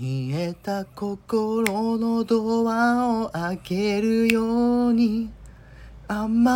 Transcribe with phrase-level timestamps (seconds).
[0.00, 5.28] 冷えた心のドアを開けるように。
[6.06, 6.50] 雨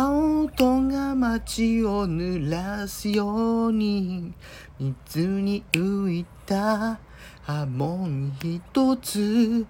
[0.47, 4.33] 音が街を濡らすように。
[4.79, 7.01] 水に浮いた
[7.41, 9.65] 波紋一つ。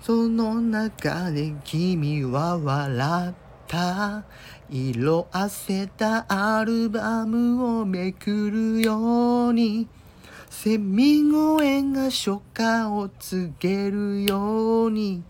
[0.00, 3.34] その中で君は笑っ
[3.66, 4.22] た。
[4.70, 9.88] 色あせたアルバムをめくるように。
[10.54, 15.24] セミ声が初夏を告げるように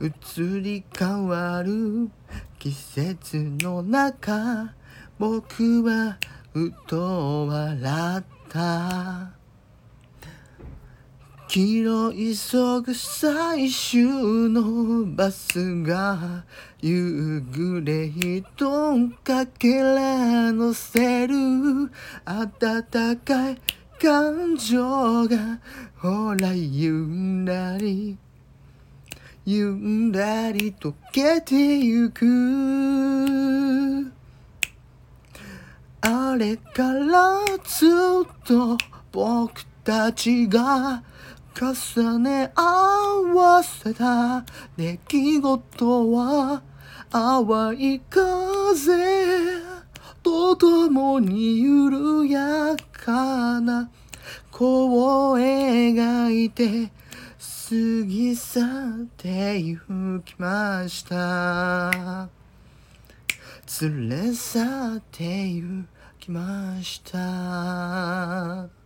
[0.00, 2.10] 移り変わる
[2.58, 4.74] 季節の中
[5.16, 6.18] 僕は
[6.52, 9.30] ふと笑った。
[11.46, 14.02] 黄色急ぐ最終
[14.50, 16.44] のバスが
[16.82, 21.36] 夕暮れ人かけら乗せる。
[22.26, 23.58] 暖かい
[24.00, 25.58] 感情が
[25.96, 28.16] ほらゆんだり
[29.44, 32.26] ゆんだり溶けてゆく。
[36.00, 37.90] あれからずっ
[38.46, 38.78] と
[39.10, 41.02] 僕たちが
[41.60, 42.62] 重ね合
[43.34, 44.44] わせた
[44.76, 46.62] 出来事は
[47.10, 48.92] 淡い風
[50.22, 52.87] とともに緩やか
[54.58, 56.90] 弧を描いて
[57.38, 58.64] 過ぎ去っ
[59.16, 59.78] てゆ
[60.24, 62.28] きました。
[63.80, 65.84] 連れ去ってゆ
[66.18, 68.77] きました。